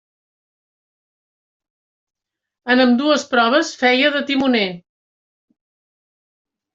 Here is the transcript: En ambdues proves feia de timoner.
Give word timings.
En 2.75 2.81
ambdues 2.85 3.25
proves 3.33 3.69
feia 3.81 4.09
de 4.15 4.23
timoner. 4.31 4.65